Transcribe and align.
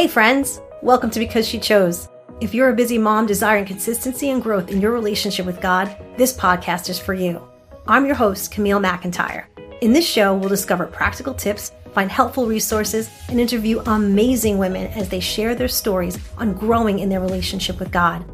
Hey, 0.00 0.08
friends! 0.08 0.62
Welcome 0.80 1.10
to 1.10 1.18
Because 1.18 1.46
She 1.46 1.58
Chose. 1.58 2.08
If 2.40 2.54
you're 2.54 2.70
a 2.70 2.74
busy 2.74 2.96
mom 2.96 3.26
desiring 3.26 3.66
consistency 3.66 4.30
and 4.30 4.42
growth 4.42 4.70
in 4.70 4.80
your 4.80 4.92
relationship 4.92 5.44
with 5.44 5.60
God, 5.60 5.94
this 6.16 6.34
podcast 6.34 6.88
is 6.88 6.98
for 6.98 7.12
you. 7.12 7.46
I'm 7.86 8.06
your 8.06 8.14
host, 8.14 8.50
Camille 8.50 8.80
McIntyre. 8.80 9.44
In 9.82 9.92
this 9.92 10.08
show, 10.08 10.34
we'll 10.34 10.48
discover 10.48 10.86
practical 10.86 11.34
tips, 11.34 11.72
find 11.92 12.10
helpful 12.10 12.46
resources, 12.46 13.10
and 13.28 13.38
interview 13.38 13.80
amazing 13.80 14.56
women 14.56 14.86
as 14.92 15.10
they 15.10 15.20
share 15.20 15.54
their 15.54 15.68
stories 15.68 16.18
on 16.38 16.54
growing 16.54 17.00
in 17.00 17.10
their 17.10 17.20
relationship 17.20 17.78
with 17.78 17.92
God. 17.92 18.24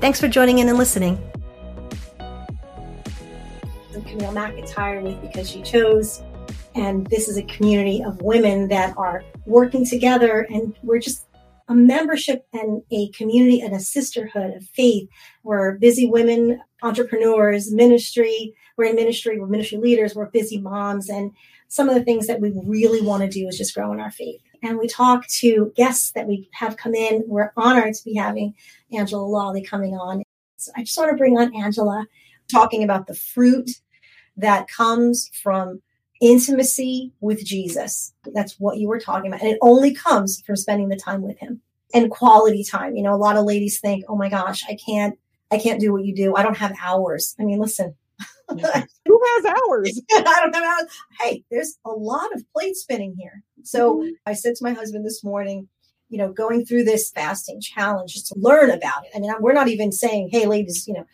Thanks 0.00 0.18
for 0.18 0.26
joining 0.26 0.60
in 0.60 0.70
and 0.70 0.78
listening. 0.78 1.22
I'm 2.18 4.02
Camille 4.04 4.32
McIntyre 4.32 5.02
with 5.02 5.20
Because 5.20 5.50
She 5.50 5.60
Chose. 5.60 6.22
And 6.74 7.06
this 7.08 7.28
is 7.28 7.36
a 7.36 7.42
community 7.42 8.02
of 8.02 8.22
women 8.22 8.68
that 8.68 8.96
are 8.96 9.24
working 9.46 9.84
together, 9.84 10.46
and 10.50 10.74
we're 10.82 11.00
just 11.00 11.26
a 11.68 11.74
membership 11.74 12.46
and 12.52 12.82
a 12.90 13.08
community 13.10 13.60
and 13.60 13.74
a 13.74 13.80
sisterhood 13.80 14.56
of 14.56 14.64
faith. 14.64 15.08
We're 15.44 15.78
busy 15.78 16.06
women, 16.06 16.60
entrepreneurs, 16.82 17.72
ministry. 17.72 18.54
We're 18.76 18.86
in 18.86 18.96
ministry, 18.96 19.38
we're 19.38 19.46
ministry 19.46 19.78
leaders, 19.78 20.14
we're 20.14 20.30
busy 20.30 20.58
moms. 20.58 21.08
And 21.08 21.32
some 21.68 21.88
of 21.88 21.94
the 21.94 22.02
things 22.02 22.26
that 22.26 22.40
we 22.40 22.52
really 22.64 23.00
want 23.00 23.22
to 23.22 23.28
do 23.28 23.46
is 23.46 23.56
just 23.56 23.74
grow 23.74 23.92
in 23.92 24.00
our 24.00 24.10
faith. 24.10 24.40
And 24.62 24.78
we 24.78 24.88
talk 24.88 25.26
to 25.28 25.72
guests 25.76 26.10
that 26.12 26.26
we 26.26 26.48
have 26.52 26.76
come 26.76 26.94
in. 26.94 27.22
We're 27.26 27.52
honored 27.56 27.94
to 27.94 28.04
be 28.04 28.14
having 28.14 28.54
Angela 28.92 29.22
Lawley 29.22 29.62
coming 29.62 29.94
on. 29.94 30.22
So 30.56 30.72
I 30.76 30.82
just 30.82 30.98
want 30.98 31.10
to 31.10 31.16
bring 31.16 31.38
on 31.38 31.54
Angela, 31.54 32.06
talking 32.50 32.82
about 32.82 33.06
the 33.06 33.14
fruit 33.14 33.70
that 34.36 34.66
comes 34.68 35.30
from 35.42 35.82
intimacy 36.20 37.12
with 37.20 37.44
Jesus. 37.44 38.12
That's 38.34 38.56
what 38.58 38.78
you 38.78 38.88
were 38.88 39.00
talking 39.00 39.30
about. 39.30 39.40
And 39.40 39.50
it 39.50 39.58
only 39.62 39.94
comes 39.94 40.42
from 40.46 40.56
spending 40.56 40.88
the 40.88 40.96
time 40.96 41.22
with 41.22 41.38
him 41.38 41.60
and 41.94 42.10
quality 42.10 42.64
time. 42.64 42.94
You 42.94 43.02
know, 43.02 43.14
a 43.14 43.16
lot 43.16 43.36
of 43.36 43.44
ladies 43.44 43.80
think, 43.80 44.04
oh 44.08 44.16
my 44.16 44.28
gosh, 44.28 44.62
I 44.68 44.76
can't, 44.84 45.18
I 45.50 45.58
can't 45.58 45.80
do 45.80 45.92
what 45.92 46.04
you 46.04 46.14
do. 46.14 46.34
I 46.36 46.42
don't 46.42 46.56
have 46.58 46.76
hours. 46.82 47.34
I 47.40 47.44
mean, 47.44 47.58
listen. 47.58 47.94
Who 48.50 48.58
has 48.58 49.44
hours? 49.44 50.00
I 50.12 50.40
don't 50.40 50.54
have 50.54 50.64
hours. 50.64 50.86
Hey, 51.20 51.44
there's 51.50 51.78
a 51.84 51.90
lot 51.90 52.34
of 52.34 52.44
plate 52.52 52.76
spinning 52.76 53.14
here. 53.18 53.42
So 53.62 53.98
mm-hmm. 53.98 54.08
I 54.26 54.34
said 54.34 54.56
to 54.56 54.64
my 54.64 54.72
husband 54.72 55.06
this 55.06 55.22
morning, 55.24 55.68
you 56.08 56.18
know, 56.18 56.32
going 56.32 56.66
through 56.66 56.84
this 56.84 57.10
fasting 57.10 57.60
challenge 57.60 58.12
just 58.12 58.26
to 58.26 58.34
learn 58.36 58.70
about 58.70 59.04
it. 59.04 59.12
I 59.14 59.20
mean, 59.20 59.32
we're 59.40 59.52
not 59.52 59.68
even 59.68 59.92
saying, 59.92 60.30
hey, 60.32 60.46
ladies, 60.46 60.86
you 60.88 60.94
know, 60.94 61.06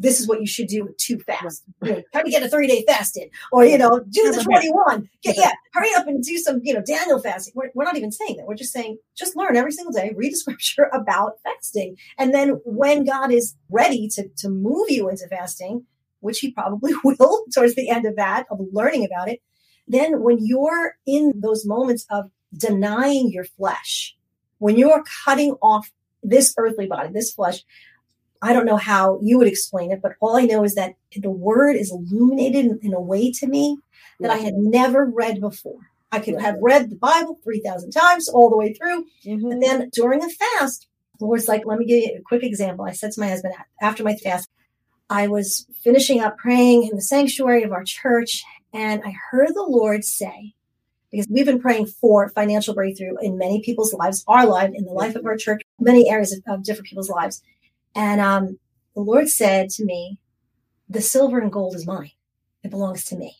this 0.00 0.18
is 0.18 0.26
what 0.26 0.40
you 0.40 0.46
should 0.46 0.66
do 0.66 0.92
too 0.98 1.18
fast. 1.20 1.62
Know, 1.82 2.02
try 2.12 2.22
to 2.22 2.30
get 2.30 2.42
a 2.42 2.48
three 2.48 2.66
day 2.66 2.84
fast 2.88 3.16
in, 3.18 3.28
or 3.52 3.64
you 3.64 3.76
know, 3.76 4.00
do 4.10 4.32
the 4.32 4.42
twenty 4.42 4.70
one. 4.70 5.08
Yeah, 5.22 5.34
yeah, 5.36 5.52
hurry 5.74 5.90
up 5.94 6.08
and 6.08 6.24
do 6.24 6.38
some, 6.38 6.60
you 6.64 6.72
know, 6.72 6.82
Daniel 6.82 7.20
fasting. 7.20 7.52
We're, 7.54 7.70
we're 7.74 7.84
not 7.84 7.96
even 7.96 8.10
saying 8.10 8.38
that. 8.38 8.46
We're 8.46 8.54
just 8.54 8.72
saying 8.72 8.98
just 9.14 9.36
learn 9.36 9.56
every 9.56 9.72
single 9.72 9.92
day, 9.92 10.12
read 10.16 10.32
the 10.32 10.36
scripture 10.38 10.88
about 10.92 11.34
fasting, 11.44 11.96
and 12.18 12.34
then 12.34 12.60
when 12.64 13.04
God 13.04 13.30
is 13.30 13.54
ready 13.68 14.08
to 14.14 14.28
to 14.38 14.48
move 14.48 14.90
you 14.90 15.08
into 15.08 15.28
fasting, 15.28 15.84
which 16.20 16.38
He 16.40 16.50
probably 16.50 16.94
will 17.04 17.44
towards 17.54 17.74
the 17.74 17.90
end 17.90 18.06
of 18.06 18.16
that 18.16 18.46
of 18.50 18.58
learning 18.72 19.04
about 19.04 19.28
it, 19.28 19.40
then 19.86 20.22
when 20.22 20.38
you're 20.40 20.96
in 21.06 21.34
those 21.36 21.66
moments 21.66 22.06
of 22.10 22.30
denying 22.56 23.30
your 23.30 23.44
flesh, 23.44 24.16
when 24.58 24.78
you're 24.78 25.04
cutting 25.24 25.52
off 25.60 25.92
this 26.22 26.54
earthly 26.58 26.86
body, 26.86 27.10
this 27.12 27.32
flesh, 27.32 27.62
I 28.42 28.52
don't 28.52 28.66
know 28.66 28.76
how 28.76 29.18
you 29.22 29.38
would 29.38 29.46
explain 29.46 29.92
it, 29.92 30.00
but 30.02 30.12
all 30.20 30.36
I 30.36 30.46
know 30.46 30.64
is 30.64 30.74
that 30.74 30.94
the 31.14 31.30
word 31.30 31.76
is 31.76 31.90
illuminated 31.90 32.78
in, 32.82 32.94
a 32.94 33.00
way 33.00 33.30
to 33.32 33.46
me 33.46 33.78
that 34.20 34.30
I 34.30 34.38
had 34.38 34.54
never 34.54 35.04
read 35.04 35.40
before. 35.40 35.90
I 36.12 36.20
could 36.20 36.40
have 36.40 36.56
read 36.60 36.90
the 36.90 36.96
Bible 36.96 37.38
3,000 37.44 37.90
times 37.90 38.28
all 38.28 38.50
the 38.50 38.56
way 38.56 38.72
through. 38.72 39.04
Mm-hmm. 39.24 39.48
But 39.48 39.60
then 39.60 39.90
during 39.92 40.24
a 40.24 40.28
fast, 40.28 40.88
the 41.18 41.26
Lord's 41.26 41.48
like, 41.48 41.66
let 41.66 41.78
me 41.78 41.84
give 41.84 41.98
you 41.98 42.16
a 42.18 42.22
quick 42.22 42.42
example. 42.42 42.84
I 42.84 42.92
said 42.92 43.12
to 43.12 43.20
my 43.20 43.28
husband 43.28 43.54
after 43.80 44.02
my 44.02 44.16
fast, 44.16 44.48
I 45.10 45.26
was 45.28 45.66
finishing 45.82 46.20
up 46.20 46.38
praying 46.38 46.84
in 46.84 46.96
the 46.96 47.02
sanctuary 47.02 47.62
of 47.62 47.72
our 47.72 47.84
church, 47.84 48.42
and 48.72 49.02
I 49.04 49.14
heard 49.30 49.48
the 49.48 49.66
Lord 49.68 50.04
say, 50.04 50.54
because 51.10 51.26
we've 51.28 51.46
been 51.46 51.60
praying 51.60 51.86
for 51.86 52.28
financial 52.28 52.74
breakthrough 52.74 53.16
in 53.20 53.36
many 53.36 53.60
people's 53.60 53.92
lives, 53.92 54.24
our 54.28 54.46
life, 54.46 54.70
in 54.72 54.84
the 54.84 54.92
life 54.92 55.16
of 55.16 55.26
our 55.26 55.36
church, 55.36 55.62
many 55.80 56.08
areas 56.08 56.32
of, 56.32 56.40
of 56.46 56.64
different 56.64 56.86
people's 56.86 57.10
lives. 57.10 57.42
And 57.94 58.20
um, 58.20 58.58
the 58.94 59.02
Lord 59.02 59.28
said 59.28 59.70
to 59.70 59.84
me, 59.84 60.18
The 60.88 61.00
silver 61.00 61.38
and 61.38 61.52
gold 61.52 61.74
is 61.74 61.86
mine, 61.86 62.12
it 62.62 62.70
belongs 62.70 63.04
to 63.06 63.16
me. 63.16 63.36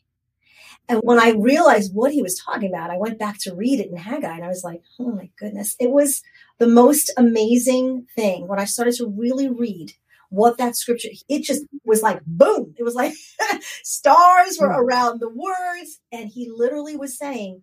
And 0.90 1.00
when 1.04 1.20
I 1.20 1.30
realized 1.38 1.94
what 1.94 2.12
he 2.12 2.20
was 2.20 2.36
talking 2.36 2.68
about, 2.68 2.90
I 2.90 2.98
went 2.98 3.16
back 3.16 3.38
to 3.42 3.54
read 3.54 3.78
it 3.78 3.90
in 3.90 3.96
Haggai 3.96 4.34
and 4.34 4.44
I 4.44 4.48
was 4.48 4.64
like, 4.64 4.82
oh 4.98 5.12
my 5.12 5.30
goodness. 5.38 5.76
It 5.78 5.92
was 5.92 6.20
the 6.58 6.66
most 6.66 7.12
amazing 7.16 8.08
thing 8.16 8.48
when 8.48 8.58
I 8.58 8.64
started 8.64 8.94
to 8.94 9.06
really 9.06 9.48
read 9.48 9.92
what 10.30 10.58
that 10.58 10.74
scripture, 10.74 11.10
it 11.28 11.42
just 11.42 11.64
was 11.84 12.02
like 12.02 12.20
boom. 12.26 12.74
It 12.76 12.82
was 12.82 12.96
like 12.96 13.14
stars 13.84 14.58
were 14.60 14.66
around 14.66 15.20
the 15.20 15.28
words. 15.28 16.00
And 16.10 16.28
he 16.28 16.50
literally 16.52 16.96
was 16.96 17.16
saying, 17.16 17.62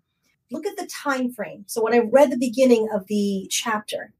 look 0.49 0.65
at 0.65 0.77
the 0.77 0.87
time 0.87 1.33
frame. 1.33 1.65
So 1.67 1.83
when 1.83 1.93
I 1.93 1.99
read 1.99 2.31
the 2.31 2.37
beginning 2.37 2.87
of 2.93 3.07
the 3.07 3.47
chapter, 3.49 4.13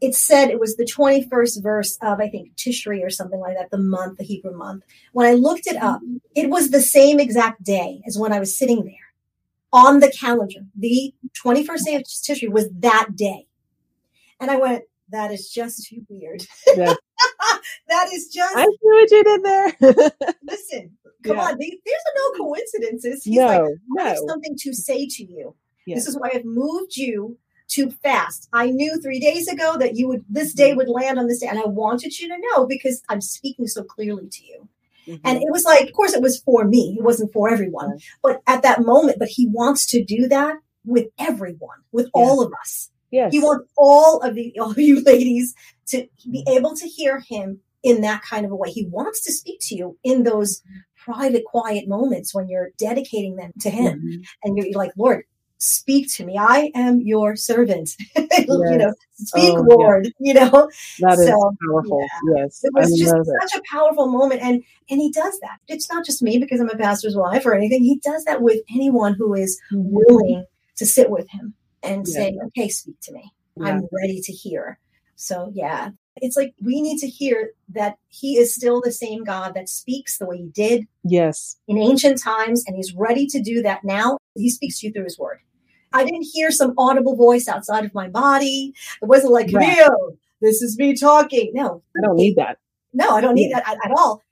it 0.00 0.14
said 0.14 0.50
it 0.50 0.60
was 0.60 0.76
the 0.76 0.84
21st 0.84 1.62
verse 1.62 1.98
of, 2.02 2.20
I 2.20 2.28
think, 2.28 2.54
Tishri 2.56 3.02
or 3.02 3.10
something 3.10 3.40
like 3.40 3.56
that, 3.56 3.70
the 3.70 3.78
month, 3.78 4.18
the 4.18 4.24
Hebrew 4.24 4.56
month. 4.56 4.84
When 5.12 5.26
I 5.26 5.32
looked 5.32 5.66
it 5.66 5.76
up, 5.76 6.00
it 6.34 6.50
was 6.50 6.70
the 6.70 6.82
same 6.82 7.18
exact 7.18 7.62
day 7.62 8.02
as 8.06 8.18
when 8.18 8.32
I 8.32 8.38
was 8.38 8.56
sitting 8.56 8.84
there 8.84 8.94
on 9.72 10.00
the 10.00 10.10
calendar. 10.10 10.60
The 10.78 11.14
21st 11.42 11.84
day 11.84 11.94
of 11.94 12.02
Tishri 12.02 12.50
was 12.50 12.68
that 12.80 13.16
day. 13.16 13.46
And 14.38 14.50
I 14.50 14.56
went, 14.56 14.84
that 15.10 15.30
is 15.32 15.50
just 15.50 15.86
too 15.86 16.04
weird. 16.08 16.46
Yeah. 16.76 16.94
that 17.88 18.08
is 18.12 18.28
just. 18.28 18.56
I 18.56 18.64
see 18.64 18.78
what 18.82 19.10
you 19.10 19.24
did 19.24 19.44
there. 19.44 19.76
listen, 20.42 20.96
come 21.24 21.36
yeah. 21.36 21.42
on. 21.42 21.58
There's 21.58 22.04
no 22.16 22.30
mm. 22.32 22.36
coincidences. 22.38 23.24
He's 23.24 23.36
no, 23.36 23.46
like, 23.46 23.60
I 23.60 23.74
no. 23.88 24.04
have 24.04 24.18
something 24.26 24.56
to 24.58 24.74
say 24.74 25.06
to 25.06 25.24
you. 25.24 25.54
This 25.86 26.08
is 26.08 26.18
why 26.18 26.30
I've 26.34 26.44
moved 26.44 26.96
you 26.96 27.38
too 27.76 27.90
fast. 27.90 28.48
I 28.52 28.70
knew 28.70 29.00
three 29.00 29.20
days 29.20 29.46
ago 29.48 29.76
that 29.78 29.96
you 29.96 30.08
would 30.08 30.24
this 30.28 30.54
day 30.54 30.74
would 30.74 30.88
land 30.88 31.18
on 31.18 31.26
this 31.26 31.40
day, 31.40 31.48
and 31.48 31.58
I 31.58 31.66
wanted 31.66 32.18
you 32.18 32.28
to 32.28 32.38
know 32.38 32.66
because 32.66 33.02
I'm 33.08 33.20
speaking 33.20 33.66
so 33.66 33.84
clearly 33.84 34.28
to 34.28 34.44
you. 34.44 34.68
Mm-hmm. 35.06 35.26
And 35.26 35.38
it 35.38 35.50
was 35.50 35.64
like, 35.64 35.82
of 35.86 35.92
course, 35.92 36.14
it 36.14 36.22
was 36.22 36.40
for 36.40 36.64
me. 36.64 36.96
It 36.98 37.04
wasn't 37.04 37.32
for 37.32 37.48
everyone. 37.48 37.98
But 38.22 38.42
at 38.46 38.62
that 38.62 38.80
moment, 38.80 39.18
but 39.18 39.28
he 39.28 39.46
wants 39.46 39.86
to 39.90 40.04
do 40.04 40.26
that 40.28 40.56
with 40.84 41.06
everyone, 41.18 41.78
with 41.92 42.08
all 42.12 42.42
of 42.42 42.52
us. 42.60 42.90
Yes. 43.10 43.32
He 43.32 43.38
wants 43.38 43.68
all 43.76 44.20
of 44.20 44.34
the 44.34 44.58
all 44.58 44.70
of 44.70 44.78
you 44.78 45.02
ladies 45.02 45.54
to 45.88 46.08
be 46.30 46.44
able 46.48 46.74
to 46.76 46.88
hear 46.88 47.22
him 47.28 47.60
in 47.82 48.00
that 48.00 48.22
kind 48.22 48.44
of 48.44 48.50
a 48.50 48.56
way. 48.56 48.70
He 48.70 48.86
wants 48.86 49.22
to 49.24 49.32
speak 49.32 49.60
to 49.62 49.76
you 49.76 49.98
in 50.02 50.24
those 50.24 50.62
private, 50.96 51.44
quiet 51.44 51.86
moments 51.86 52.34
when 52.34 52.48
you're 52.48 52.70
dedicating 52.78 53.36
them 53.36 53.52
to 53.60 53.70
him. 53.70 54.00
Mm-hmm. 54.00 54.22
And 54.42 54.56
you're, 54.56 54.66
you're 54.66 54.78
like, 54.78 54.92
Lord, 54.96 55.24
speak 55.58 56.12
to 56.14 56.24
me. 56.24 56.36
I 56.38 56.70
am 56.74 57.00
your 57.00 57.36
servant. 57.36 57.90
Yes. 58.16 58.44
you 58.48 58.76
know, 58.76 58.92
speak, 59.14 59.54
oh, 59.56 59.62
Lord. 59.68 60.06
Yeah. 60.06 60.10
You 60.20 60.34
know, 60.34 60.70
that 61.00 61.18
is 61.18 61.26
so, 61.26 61.52
powerful. 61.68 62.00
Yeah. 62.00 62.42
Yes, 62.42 62.60
it 62.62 62.72
was 62.74 62.92
I 62.92 63.04
just 63.04 63.52
such 63.52 63.60
a 63.60 63.62
powerful 63.70 64.06
moment, 64.06 64.42
and 64.42 64.62
and 64.90 65.00
he 65.00 65.10
does 65.10 65.38
that. 65.40 65.58
It's 65.68 65.90
not 65.90 66.04
just 66.04 66.22
me 66.22 66.38
because 66.38 66.60
I'm 66.60 66.70
a 66.70 66.76
pastor's 66.76 67.16
wife 67.16 67.46
or 67.46 67.54
anything. 67.54 67.82
He 67.82 67.98
does 67.98 68.24
that 68.24 68.42
with 68.42 68.60
anyone 68.74 69.14
who 69.14 69.34
is 69.34 69.60
mm-hmm. 69.72 69.88
willing 69.90 70.46
to 70.76 70.86
sit 70.86 71.10
with 71.10 71.28
him 71.30 71.54
and 71.82 72.06
yeah. 72.06 72.14
say, 72.14 72.38
"Okay, 72.46 72.68
speak 72.68 73.00
to 73.02 73.12
me. 73.12 73.32
I'm 73.60 73.88
ready 73.92 74.20
to 74.22 74.32
hear." 74.32 74.78
So 75.16 75.50
yeah, 75.54 75.90
it's 76.16 76.36
like 76.36 76.54
we 76.62 76.80
need 76.80 76.98
to 76.98 77.06
hear 77.06 77.50
that 77.68 77.98
he 78.08 78.38
is 78.38 78.54
still 78.54 78.80
the 78.80 78.92
same 78.92 79.24
God 79.24 79.54
that 79.54 79.68
speaks 79.68 80.18
the 80.18 80.26
way 80.26 80.38
he 80.38 80.48
did. 80.48 80.86
Yes. 81.04 81.56
In 81.68 81.78
ancient 81.78 82.22
times, 82.22 82.64
and 82.66 82.76
he's 82.76 82.94
ready 82.94 83.26
to 83.26 83.40
do 83.40 83.62
that 83.62 83.84
now. 83.84 84.18
He 84.34 84.50
speaks 84.50 84.80
to 84.80 84.86
you 84.86 84.92
through 84.92 85.04
his 85.04 85.18
word. 85.18 85.40
I 85.92 86.04
didn't 86.04 86.26
hear 86.32 86.50
some 86.50 86.74
audible 86.76 87.16
voice 87.16 87.48
outside 87.48 87.84
of 87.84 87.94
my 87.94 88.08
body. 88.08 88.74
It 89.02 89.06
wasn't 89.06 89.32
like, 89.32 89.50
right. 89.52 89.88
this 90.40 90.60
is 90.62 90.76
me 90.78 90.94
talking. 90.94 91.52
No. 91.54 91.82
I 91.96 92.06
don't 92.06 92.16
need 92.16 92.36
that. 92.36 92.58
No, 92.92 93.10
I 93.10 93.20
don't 93.20 93.34
need 93.34 93.50
yeah. 93.50 93.60
that 93.60 93.76
at, 93.76 93.90
at, 93.90 93.96
all. 93.96 94.22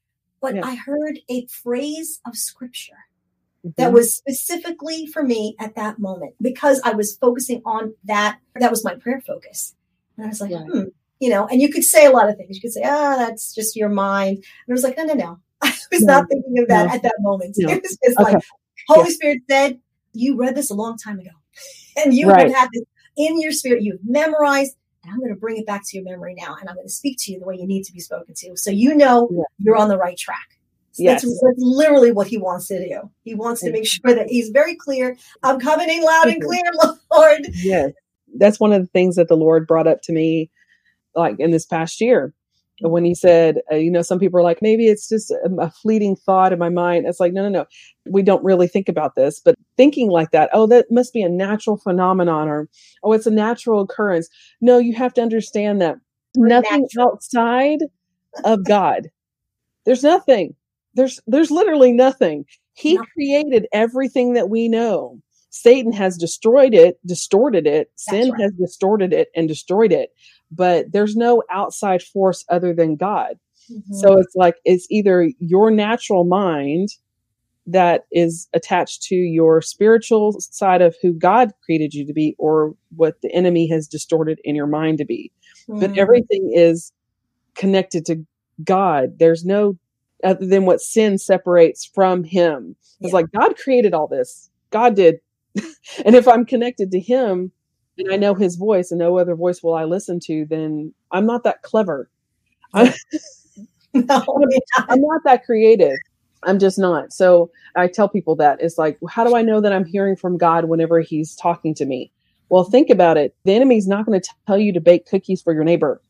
But 0.41 0.57
yeah. 0.57 0.63
I 0.65 0.75
heard 0.75 1.19
a 1.31 1.47
phrase 1.47 2.21
of 2.27 2.37
scripture 2.37 3.07
mm-hmm. 3.65 3.71
that 3.77 3.93
was 3.93 4.15
specifically 4.15 5.07
for 5.07 5.23
me 5.23 5.57
at 5.59 5.75
that 5.77 5.99
moment 5.99 6.35
because 6.41 6.81
I 6.85 6.93
was 6.93 7.17
focusing 7.17 7.63
on 7.65 7.95
that. 8.05 8.39
That 8.57 8.71
was 8.71 8.85
my 8.85 8.95
prayer 8.95 9.23
focus. 9.27 9.75
And 10.17 10.27
I 10.27 10.29
was 10.29 10.41
like, 10.41 10.51
yeah. 10.51 10.65
hmm, 10.65 10.83
you 11.25 11.31
know, 11.31 11.47
and 11.47 11.63
you 11.63 11.71
could 11.71 11.85
say 11.85 12.05
a 12.05 12.11
lot 12.11 12.29
of 12.29 12.37
things. 12.37 12.55
You 12.55 12.61
could 12.61 12.73
say, 12.73 12.83
ah, 12.85 13.15
oh, 13.15 13.19
that's 13.19 13.55
just 13.55 13.77
your 13.77 13.89
mind. 13.89 14.37
And 14.37 14.45
I 14.69 14.73
was 14.73 14.83
like, 14.83 14.99
no, 14.99 15.05
no, 15.05 15.15
no. 15.15 15.39
I 15.63 15.73
was 15.91 16.03
no. 16.03 16.19
not 16.19 16.29
thinking 16.29 16.59
of 16.59 16.69
that 16.69 16.89
no. 16.89 16.93
at 16.93 17.03
that 17.03 17.15
moment. 17.21 17.57
No. 17.59 17.73
It 17.73 17.83
was 17.83 17.97
just 18.05 18.19
okay. 18.21 18.35
like, 18.35 18.45
Holy 18.89 19.11
Spirit 19.11 19.39
said, 19.49 19.81
you 20.13 20.37
read 20.37 20.55
this 20.55 20.71
a 20.71 20.75
long 20.75 20.99
time 20.99 21.19
ago. 21.19 21.31
and 22.05 22.13
you 22.13 22.29
right. 22.29 22.49
have 22.49 22.55
had 22.55 22.69
this 22.75 22.85
in 23.17 23.41
your 23.41 23.53
spirit, 23.53 23.83
you've 23.83 24.05
memorized, 24.05 24.77
and 25.03 25.15
I'm 25.15 25.19
going 25.19 25.33
to 25.33 25.41
bring 25.41 25.57
it 25.57 25.67
back 25.67 25.81
to 25.87 25.97
your 25.97 26.05
memory 26.05 26.35
now, 26.37 26.57
and 26.61 26.69
I'm 26.69 26.75
going 26.75 26.89
to 26.89 26.93
speak 26.93 27.17
to 27.21 27.33
you 27.33 27.41
the 27.41 27.47
way 27.47 27.57
you 27.57 27.67
need 27.67 27.85
to 27.85 27.93
be 27.95 28.01
spoken 28.01 28.35
to. 28.35 28.55
So 28.59 28.71
you 28.71 28.95
know 28.95 29.31
yeah. 29.33 29.45
you're 29.61 29.77
on 29.77 29.89
the 29.89 29.97
right 29.97 30.19
track. 30.19 30.59
So 30.93 31.05
yes. 31.05 31.23
That's, 31.23 31.41
that's, 31.43 31.59
literally 31.59 32.13
what 32.13 32.27
he 32.27 32.37
wants 32.37 32.69
to 32.69 32.87
do. 32.87 33.11
He 33.23 33.35
wants 33.35 33.63
to 33.63 33.73
make 33.73 33.87
sure 33.87 34.15
that 34.15 34.29
he's 34.29 34.51
very 34.51 34.77
clear. 34.77 35.17
I'm 35.43 35.59
coming 35.59 35.89
in 35.89 36.05
loud 36.05 36.29
and 36.29 36.43
clear, 36.43 36.63
Lord. 37.13 37.47
Yes. 37.55 37.93
that's 38.37 38.61
one 38.61 38.75
of 38.75 38.83
the 38.83 38.89
things 38.89 39.17
that 39.17 39.29
the 39.29 39.37
Lord 39.37 39.67
brought 39.67 39.87
up 39.87 40.03
to 40.03 40.13
me, 40.13 40.51
like 41.15 41.37
in 41.39 41.51
this 41.51 41.67
past 41.67 42.01
year, 42.01 42.35
when 42.81 43.05
He 43.05 43.15
said, 43.15 43.61
uh, 43.71 43.77
you 43.77 43.91
know, 43.91 44.03
some 44.03 44.19
people 44.19 44.39
are 44.39 44.43
like, 44.43 44.61
maybe 44.61 44.89
it's 44.89 45.09
just 45.09 45.31
a, 45.31 45.51
a 45.61 45.71
fleeting 45.71 46.17
thought 46.17 46.53
in 46.53 46.59
my 46.59 46.69
mind. 46.69 47.07
It's 47.07 47.21
like, 47.21 47.33
no, 47.33 47.43
no, 47.43 47.49
no, 47.49 47.65
we 48.07 48.23
don't 48.23 48.45
really 48.45 48.67
think 48.67 48.89
about 48.89 49.15
this, 49.15 49.41
but 49.41 49.55
thinking 49.77 50.11
like 50.11 50.33
that, 50.33 50.51
oh, 50.53 50.67
that 50.67 50.87
must 50.91 51.13
be 51.13 51.23
a 51.23 51.29
natural 51.29 51.77
phenomenon, 51.77 52.49
or 52.49 52.69
oh, 53.03 53.13
it's 53.13 53.27
a 53.27 53.31
natural 53.31 53.83
occurrence. 53.83 54.29
No, 54.61 54.79
you 54.79 54.95
have 54.95 55.15
to 55.15 55.23
understand 55.23 55.81
that 55.83 55.97
nothing 56.37 56.83
natural. 56.83 57.13
outside 57.13 57.81
of 58.45 58.65
God. 58.65 59.09
There's 59.85 60.03
nothing. 60.03 60.55
There's 60.95 61.21
there's 61.27 61.51
literally 61.51 61.93
nothing. 61.93 62.45
He 62.75 62.97
no. 62.97 63.05
created 63.15 63.67
everything 63.73 64.35
that 64.35 64.49
we 64.49 64.69
know. 64.69 65.21
Satan 65.51 65.93
has 65.93 66.17
destroyed 66.17 66.75
it, 66.75 66.99
distorted 67.07 67.67
it. 67.67 67.93
Sin 67.95 68.33
right. 68.33 68.41
has 68.41 68.53
distorted 68.59 69.13
it 69.13 69.29
and 69.37 69.47
destroyed 69.47 69.93
it. 69.93 70.11
But 70.55 70.93
there's 70.93 71.17
no 71.17 71.43
outside 71.51 72.03
force 72.03 72.45
other 72.49 72.75
than 72.75 72.97
God. 72.97 73.39
Mm-hmm. 73.71 73.95
So 73.95 74.19
it's 74.19 74.35
like 74.35 74.57
it's 74.65 74.87
either 74.91 75.31
your 75.39 75.71
natural 75.71 76.25
mind 76.25 76.91
that 77.67 78.05
is 78.13 78.47
attached 78.53 79.03
to 79.05 79.15
your 79.15 79.63
spiritual 79.63 80.37
side 80.39 80.83
of 80.83 80.95
who 81.01 81.15
God 81.15 81.53
created 81.65 81.95
you 81.95 82.07
to 82.07 82.13
be 82.13 82.35
or 82.39 82.75
what 82.95 83.21
the 83.23 83.33
enemy 83.33 83.67
has 83.69 83.89
distorted 83.89 84.39
in 84.45 84.55
your 84.55 84.67
mind 84.67 84.99
to 84.99 85.05
be. 85.05 85.33
Mm-hmm. 85.69 85.81
But 85.81 85.99
everything 85.99 86.53
is 86.55 86.93
connected 87.55 88.05
to 88.07 88.25
God. 88.63 89.19
There's 89.19 89.45
no 89.45 89.79
other 90.23 90.47
than 90.47 90.67
what 90.67 90.81
sin 90.81 91.19
separates 91.19 91.85
from 91.85 92.25
him. 92.25 92.77
It's 93.01 93.11
yeah. 93.11 93.15
like 93.15 93.33
God 93.33 93.57
created 93.57 93.95
all 93.95 94.09
this. 94.09 94.51
God 94.71 94.95
did. 94.95 95.17
and 96.05 96.15
if 96.15 96.27
I'm 96.29 96.45
connected 96.45 96.91
to 96.91 97.01
him 97.01 97.53
and 97.99 98.13
I 98.13 98.17
know 98.17 98.35
his 98.35 98.57
voice 98.57 98.91
and 98.91 98.99
no 98.99 99.19
other 99.19 99.35
voice 99.35 99.63
will 99.63 99.75
I 99.75 99.85
listen 99.85 100.21
to, 100.21 100.47
then 100.47 100.93
I'm 101.11 101.27
not 101.27 101.45
that 101.45 101.63
clever. 101.63 102.11
I'm, 102.75 102.93
no, 103.95 104.25
I'm 104.77 105.01
not 105.01 105.23
that 105.25 105.45
creative. 105.45 105.97
I'm 106.43 106.59
just 106.59 106.79
not. 106.79 107.13
So 107.13 107.51
I 107.77 107.87
tell 107.87 108.09
people 108.09 108.37
that 108.37 108.61
it's 108.61 108.79
like, 108.79 108.99
how 109.09 109.25
do 109.25 109.37
I 109.37 109.43
know 109.43 109.61
that 109.61 109.73
I'm 109.73 109.85
hearing 109.85 110.17
from 110.17 110.37
God 110.37 110.67
whenever 110.67 111.01
he's 111.01 111.35
talking 111.37 111.75
to 111.77 111.87
me? 111.87 112.11
Well, 112.49 112.65
think 112.65 112.91
about 112.91 113.17
it. 113.17 113.35
The 113.45 113.55
enemy's 113.55 113.89
not 113.89 114.07
going 114.07 114.21
to 114.21 114.29
tell 114.47 114.59
you 114.59 114.73
to 114.73 114.81
bake 114.81 115.07
cookies 115.07 115.41
for 115.41 115.53
your 115.53 115.65
neighbor. 115.65 116.01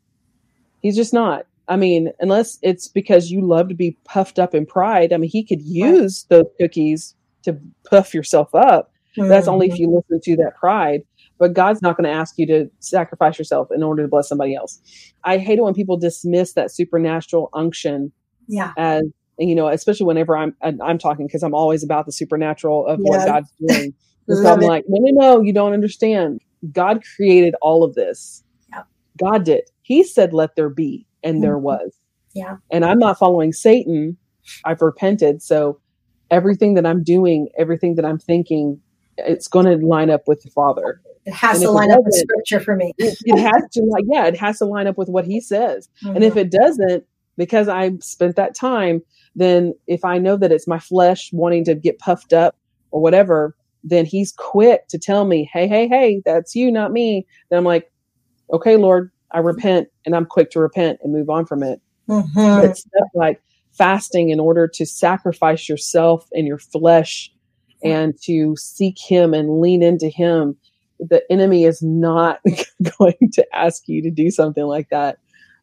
He's 0.80 0.96
just 0.96 1.12
not. 1.12 1.46
I 1.68 1.76
mean, 1.76 2.12
unless 2.20 2.58
it's 2.62 2.88
because 2.88 3.30
you 3.30 3.40
love 3.40 3.68
to 3.68 3.74
be 3.74 3.96
puffed 4.04 4.38
up 4.38 4.54
in 4.54 4.66
pride. 4.66 5.12
I 5.12 5.16
mean, 5.16 5.30
he 5.30 5.44
could 5.44 5.62
use 5.62 6.26
right. 6.30 6.38
those 6.38 6.52
cookies 6.60 7.14
to 7.44 7.58
puff 7.88 8.12
yourself 8.12 8.54
up. 8.54 8.92
Mm-hmm. 9.16 9.28
That's 9.28 9.48
only 9.48 9.68
if 9.68 9.74
mm-hmm. 9.74 9.82
you 9.82 10.04
listen 10.10 10.20
to 10.22 10.36
that 10.42 10.56
pride. 10.56 11.02
But 11.38 11.52
God's 11.52 11.82
not 11.82 11.96
going 11.96 12.08
to 12.08 12.14
ask 12.14 12.34
you 12.38 12.46
to 12.46 12.70
sacrifice 12.78 13.38
yourself 13.38 13.68
in 13.74 13.82
order 13.82 14.02
to 14.02 14.08
bless 14.08 14.28
somebody 14.28 14.54
else. 14.54 14.80
I 15.24 15.38
hate 15.38 15.58
it 15.58 15.62
when 15.62 15.74
people 15.74 15.96
dismiss 15.96 16.52
that 16.52 16.70
supernatural 16.70 17.50
unction. 17.52 18.12
Yeah. 18.46 18.72
As 18.76 19.02
you 19.38 19.54
know, 19.54 19.68
especially 19.68 20.06
whenever 20.06 20.36
I'm 20.36 20.54
I'm 20.62 20.98
talking 20.98 21.26
because 21.26 21.42
I'm 21.42 21.54
always 21.54 21.82
about 21.82 22.06
the 22.06 22.12
supernatural 22.12 22.86
of 22.86 23.00
what 23.00 23.26
God's 23.26 23.52
doing. 23.66 23.94
so 24.28 24.46
I'm 24.46 24.62
it. 24.62 24.66
like, 24.66 24.84
no, 24.88 25.10
no, 25.10 25.34
no, 25.34 25.42
you 25.42 25.52
don't 25.52 25.72
understand. 25.72 26.40
God 26.72 27.02
created 27.16 27.54
all 27.60 27.82
of 27.82 27.94
this. 27.94 28.44
Yeah. 28.70 28.82
God 29.18 29.44
did. 29.44 29.62
He 29.82 30.04
said, 30.04 30.32
"Let 30.32 30.54
there 30.54 30.70
be." 30.70 31.06
and 31.24 31.42
there 31.42 31.56
mm-hmm. 31.56 31.64
was. 31.64 31.98
Yeah. 32.34 32.56
And 32.70 32.84
I'm 32.84 32.98
not 32.98 33.18
following 33.18 33.52
Satan. 33.52 34.16
I've 34.64 34.82
repented. 34.82 35.42
So 35.42 35.80
everything 36.30 36.74
that 36.74 36.86
I'm 36.86 37.02
doing, 37.02 37.48
everything 37.58 37.96
that 37.96 38.04
I'm 38.04 38.18
thinking, 38.18 38.80
it's 39.16 39.48
going 39.48 39.66
to 39.66 39.84
line 39.84 40.10
up 40.10 40.28
with 40.28 40.42
the 40.42 40.50
Father. 40.50 41.00
It 41.26 41.32
has 41.32 41.56
and 41.56 41.66
to 41.66 41.70
line 41.70 41.90
up 41.90 42.00
with 42.04 42.14
scripture 42.14 42.60
for 42.60 42.76
me. 42.76 42.92
it, 42.98 43.16
it, 43.24 43.38
has 43.38 43.62
to, 43.72 44.04
yeah, 44.06 44.26
it 44.26 44.36
has 44.36 44.58
to 44.58 44.66
line 44.66 44.86
up 44.86 44.98
with 44.98 45.08
what 45.08 45.24
He 45.24 45.40
says. 45.40 45.88
Mm-hmm. 46.02 46.16
And 46.16 46.24
if 46.24 46.34
mm-hmm. 46.34 46.40
it 46.40 46.50
doesn't, 46.50 47.04
because 47.36 47.68
I 47.68 47.92
spent 48.00 48.36
that 48.36 48.54
time, 48.54 49.02
then 49.34 49.74
if 49.86 50.04
I 50.04 50.18
know 50.18 50.36
that 50.36 50.52
it's 50.52 50.68
my 50.68 50.78
flesh 50.78 51.32
wanting 51.32 51.64
to 51.64 51.74
get 51.74 51.98
puffed 51.98 52.32
up 52.32 52.56
or 52.90 53.00
whatever, 53.00 53.56
then 53.82 54.04
He's 54.04 54.32
quick 54.32 54.86
to 54.88 54.98
tell 54.98 55.24
me, 55.24 55.48
hey, 55.52 55.66
hey, 55.66 55.88
hey, 55.88 56.22
that's 56.24 56.54
you, 56.54 56.70
not 56.70 56.92
me. 56.92 57.26
Then 57.48 57.58
I'm 57.58 57.64
like, 57.64 57.90
okay, 58.52 58.76
Lord, 58.76 59.10
I 59.30 59.38
repent 59.38 59.88
and 60.04 60.14
I'm 60.14 60.26
quick 60.26 60.50
to 60.52 60.60
repent 60.60 61.00
and 61.02 61.12
move 61.12 61.30
on 61.30 61.46
from 61.46 61.62
it. 61.62 61.80
Mm-hmm. 62.08 62.66
But 62.66 62.76
stuff 62.76 63.08
like 63.14 63.42
fasting 63.72 64.30
in 64.30 64.38
order 64.38 64.68
to 64.68 64.86
sacrifice 64.86 65.68
yourself 65.68 66.28
and 66.32 66.46
your 66.46 66.58
flesh 66.58 67.32
and 67.82 68.14
to 68.22 68.56
seek 68.56 68.98
him 68.98 69.34
and 69.34 69.60
lean 69.60 69.82
into 69.82 70.08
him 70.08 70.56
the 70.98 71.22
enemy 71.30 71.64
is 71.64 71.82
not 71.82 72.40
going 72.98 73.30
to 73.32 73.46
ask 73.54 73.88
you 73.88 74.02
to 74.02 74.10
do 74.10 74.30
something 74.30 74.64
like 74.64 74.88
that 74.90 75.18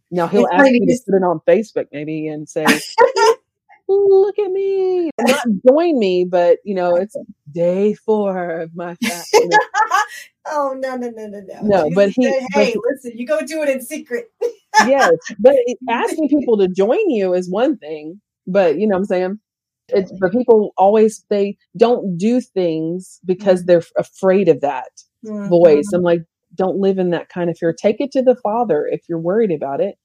now 0.10 0.28
he'll 0.28 0.46
it's 0.46 0.54
ask 0.54 0.72
you 0.72 0.86
to 0.86 1.00
put 1.06 1.18
it 1.18 1.24
on 1.24 1.40
facebook 1.48 1.88
maybe 1.92 2.28
and 2.28 2.48
say 2.50 2.66
look 3.88 4.40
at 4.40 4.52
me 4.52 5.10
not 5.20 5.46
join 5.68 6.00
me 6.00 6.26
but 6.26 6.60
you 6.64 6.74
know 6.74 6.96
it's 6.96 7.16
day 7.52 7.94
four 7.94 8.62
of 8.62 8.76
my 8.76 8.96
fast 8.96 9.36
Oh 10.48 10.76
no 10.78 10.96
no 10.96 11.10
no 11.10 11.28
no 11.28 11.40
no! 11.40 11.62
No, 11.62 11.92
but 11.94 12.10
he. 12.10 12.24
Said, 12.24 12.48
hey, 12.54 12.74
but, 12.74 12.84
listen, 12.92 13.12
you 13.16 13.28
go 13.28 13.42
do 13.42 13.62
it 13.62 13.70
in 13.70 13.82
secret. 13.82 14.32
yes, 14.88 15.12
but 15.40 15.56
asking 15.88 16.30
people 16.30 16.58
to 16.58 16.68
join 16.68 17.10
you 17.10 17.34
is 17.34 17.50
one 17.50 17.78
thing, 17.78 18.20
but 18.48 18.78
you 18.80 18.88
know 18.88 18.96
what 18.96 19.02
I'm 19.02 19.06
saying. 19.06 19.40
It's 19.90 20.12
but 20.20 20.32
people 20.32 20.74
always 20.78 21.24
they 21.30 21.58
don't 21.78 22.18
do 22.18 22.42
things 22.42 23.20
because 23.26 23.60
mm-hmm. 23.60 23.68
they're 23.68 23.84
afraid 23.98 24.50
of 24.50 24.62
that 24.62 24.90
mm-hmm. 25.26 25.48
voice. 25.48 25.86
I'm 25.94 26.02
like, 26.02 26.22
don't 26.56 26.78
live 26.78 26.98
in 26.98 27.12
that 27.12 27.30
kind 27.30 27.50
of 27.50 27.58
fear. 27.58 27.74
Take 27.74 28.02
it 28.02 28.12
to 28.12 28.22
the 28.22 28.36
Father 28.36 28.88
if 28.92 29.02
you're 29.08 29.20
worried 29.20 29.52
about 29.52 29.82
it. 29.82 29.96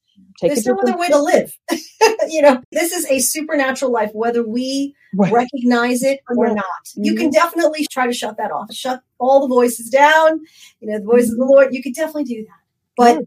Take 0.41 0.55
There's 0.55 0.67
no 0.67 0.79
other 0.79 0.97
way 0.97 1.09
to 1.09 1.21
live. 1.21 1.53
you 2.29 2.43
know, 2.43 2.63
this 2.73 2.93
is 2.93 3.07
a 3.07 3.19
supernatural 3.19 3.91
life, 3.91 4.11
whether 4.13 4.47
we 4.47 4.95
right. 5.15 5.33
recognize 5.33 6.03
it 6.03 6.21
or 6.37 6.49
not. 6.49 6.65
Mm-hmm. 6.65 7.05
You 7.05 7.15
can 7.15 7.27
mm-hmm. 7.27 7.33
definitely 7.33 7.87
try 7.91 8.07
to 8.07 8.13
shut 8.13 8.37
that 8.39 8.51
off, 8.51 8.73
shut 8.73 9.03
all 9.19 9.47
the 9.47 9.55
voices 9.55 9.89
down, 9.91 10.41
you 10.81 10.89
know, 10.89 10.99
the 10.99 11.05
voice 11.05 11.25
mm-hmm. 11.25 11.33
of 11.33 11.39
the 11.39 11.45
mm-hmm. 11.45 11.53
Lord. 11.53 11.75
You 11.75 11.83
could 11.83 11.95
definitely 11.95 12.25
do 12.25 12.45
that. 12.45 12.61
But 12.97 13.25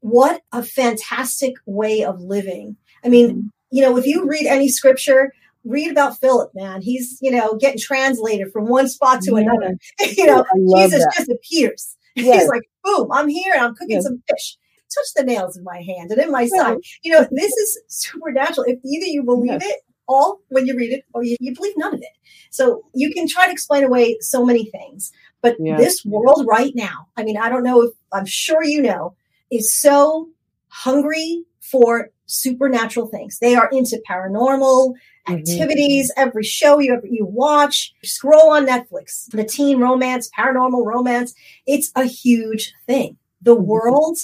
what 0.00 0.42
a 0.52 0.62
fantastic 0.62 1.54
way 1.66 2.04
of 2.04 2.20
living. 2.20 2.76
I 3.04 3.08
mean, 3.08 3.30
mm-hmm. 3.30 3.46
you 3.70 3.82
know, 3.82 3.96
if 3.96 4.06
you 4.06 4.26
read 4.26 4.46
any 4.46 4.68
scripture, 4.68 5.32
read 5.64 5.90
about 5.90 6.18
Philip, 6.18 6.50
man. 6.54 6.82
He's, 6.82 7.18
you 7.20 7.30
know, 7.30 7.56
getting 7.56 7.80
translated 7.80 8.52
from 8.52 8.66
one 8.66 8.88
spot 8.88 9.22
to 9.22 9.32
yeah. 9.32 9.38
another. 9.40 9.76
you 10.16 10.26
know, 10.26 10.44
Jesus 10.76 11.04
that. 11.04 11.14
just 11.16 11.30
appears. 11.30 11.96
Yes. 12.14 12.42
He's 12.42 12.48
like, 12.50 12.68
boom, 12.84 13.10
I'm 13.10 13.26
here 13.26 13.54
and 13.54 13.64
I'm 13.64 13.74
cooking 13.74 13.96
yes. 13.96 14.04
some 14.04 14.22
fish 14.28 14.58
touch 14.94 15.06
the 15.16 15.24
nails 15.24 15.56
in 15.56 15.64
my 15.64 15.82
hand 15.82 16.10
and 16.10 16.20
in 16.20 16.30
my 16.30 16.46
side. 16.46 16.78
You 17.02 17.12
know, 17.12 17.26
this 17.30 17.52
is 17.52 17.80
supernatural. 17.88 18.66
If 18.66 18.78
either 18.84 19.06
you 19.06 19.22
believe 19.22 19.52
yes. 19.52 19.64
it 19.64 19.76
all 20.08 20.40
when 20.48 20.66
you 20.66 20.76
read 20.76 20.92
it 20.92 21.04
or 21.14 21.24
you, 21.24 21.36
you, 21.40 21.54
believe 21.54 21.74
none 21.76 21.94
of 21.94 22.00
it. 22.00 22.08
So 22.50 22.82
you 22.94 23.12
can 23.12 23.26
try 23.28 23.46
to 23.46 23.52
explain 23.52 23.84
away 23.84 24.18
so 24.20 24.44
many 24.44 24.66
things. 24.66 25.12
But 25.40 25.56
yes. 25.58 25.78
this 25.78 26.04
world 26.04 26.44
right 26.48 26.72
now, 26.74 27.08
I 27.16 27.24
mean, 27.24 27.36
I 27.36 27.48
don't 27.48 27.64
know 27.64 27.82
if 27.82 27.90
I'm 28.12 28.26
sure 28.26 28.62
you 28.62 28.82
know, 28.82 29.14
is 29.50 29.74
so 29.74 30.28
hungry 30.68 31.44
for 31.60 32.10
supernatural 32.26 33.06
things. 33.06 33.38
They 33.40 33.54
are 33.54 33.68
into 33.70 34.02
paranormal. 34.08 34.94
Activities. 35.28 36.10
Mm-hmm. 36.10 36.28
Every 36.28 36.42
show 36.42 36.78
you 36.78 36.94
ever, 36.94 37.06
you 37.06 37.24
watch, 37.24 37.94
scroll 38.02 38.50
on 38.50 38.66
Netflix, 38.66 39.30
the 39.30 39.44
teen 39.44 39.80
romance, 39.80 40.30
paranormal 40.36 40.84
romance. 40.84 41.34
It's 41.66 41.90
a 41.94 42.04
huge 42.04 42.72
thing. 42.86 43.16
The 43.40 43.54
mm-hmm. 43.54 43.64
world 43.64 44.18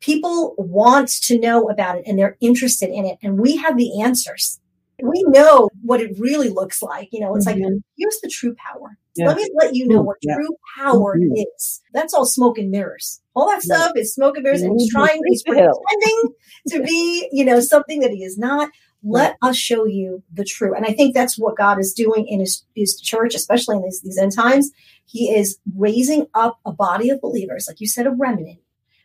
people 0.00 0.54
want 0.56 1.08
to 1.08 1.38
know 1.38 1.68
about 1.68 1.98
it 1.98 2.04
and 2.06 2.18
they're 2.18 2.36
interested 2.40 2.88
in 2.88 3.04
it. 3.04 3.18
And 3.22 3.38
we 3.38 3.56
have 3.56 3.76
the 3.76 4.00
answers. 4.02 4.58
We 5.02 5.24
know 5.28 5.68
what 5.82 6.00
it 6.00 6.18
really 6.18 6.48
looks 6.48 6.82
like. 6.82 7.08
You 7.12 7.20
know, 7.20 7.34
it's 7.34 7.46
mm-hmm. 7.46 7.62
like, 7.62 7.72
here's 7.96 8.18
the 8.22 8.28
true 8.28 8.54
power. 8.54 8.96
Yes. 9.16 9.28
Let 9.28 9.36
me 9.36 9.48
let 9.54 9.74
you 9.74 9.88
know 9.88 10.02
what 10.02 10.18
yeah. 10.22 10.34
true 10.34 10.56
power 10.76 11.18
is. 11.34 11.80
That's 11.92 12.14
all 12.14 12.26
smoke 12.26 12.58
and 12.58 12.70
mirrors. 12.70 13.20
All 13.34 13.48
that 13.48 13.62
stuff 13.62 13.92
is 13.96 14.14
smoke 14.14 14.36
and 14.36 14.44
mirrors, 14.44 14.62
and 14.62 14.78
he's 14.78 14.90
trying, 14.90 15.20
he's 15.26 15.42
pretending 15.42 16.34
to 16.68 16.82
be, 16.82 17.28
you 17.32 17.44
know, 17.44 17.60
something 17.60 18.00
that 18.00 18.10
he 18.10 18.22
is 18.22 18.38
not. 18.38 18.70
Let 19.02 19.36
us 19.42 19.56
show 19.56 19.86
you 19.86 20.22
the 20.32 20.44
true. 20.44 20.74
And 20.74 20.84
I 20.84 20.92
think 20.92 21.14
that's 21.14 21.38
what 21.38 21.56
God 21.56 21.78
is 21.80 21.94
doing 21.94 22.26
in 22.28 22.40
his, 22.40 22.64
his 22.74 23.00
church, 23.00 23.34
especially 23.34 23.76
in 23.76 23.82
these, 23.82 24.02
these 24.02 24.18
end 24.18 24.32
times. 24.34 24.70
He 25.06 25.34
is 25.34 25.58
raising 25.74 26.26
up 26.34 26.58
a 26.64 26.72
body 26.72 27.08
of 27.10 27.20
believers, 27.20 27.66
like 27.66 27.80
you 27.80 27.88
said, 27.88 28.06
a 28.06 28.10
remnant 28.10 28.60